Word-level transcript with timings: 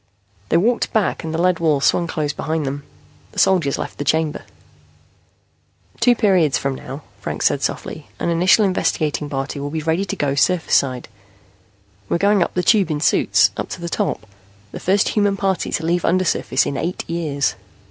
They 0.49 0.57
walked 0.57 0.91
back 0.93 1.23
and 1.23 1.31
the 1.31 1.37
lead 1.39 1.59
wall 1.59 1.79
swung 1.79 2.07
closed 2.07 2.35
behind 2.35 2.65
them. 2.65 2.81
The 3.33 3.37
soldiers 3.37 3.77
left 3.77 3.99
the 3.99 4.03
chamber. 4.03 4.45
"Two 5.99 6.15
periods 6.15 6.57
from 6.57 6.73
now," 6.73 7.03
Franks 7.19 7.45
said 7.45 7.61
softly, 7.61 8.07
"an 8.19 8.29
initial 8.29 8.65
investigating 8.65 9.29
party 9.29 9.59
will 9.59 9.69
be 9.69 9.83
ready 9.83 10.03
to 10.05 10.15
go 10.15 10.33
surface 10.33 10.73
side. 10.73 11.07
We're 12.09 12.17
going 12.17 12.41
up 12.41 12.55
the 12.55 12.63
Tube 12.63 12.89
in 12.89 12.99
suits, 12.99 13.51
up 13.55 13.69
to 13.69 13.79
the 13.79 13.89
top 13.89 14.25
the 14.71 14.79
first 14.79 15.09
human 15.09 15.37
party 15.37 15.69
to 15.71 15.85
leave 15.85 16.03
undersurface 16.03 16.65
in 16.65 16.77
eight 16.77 17.07
years." 17.07 17.53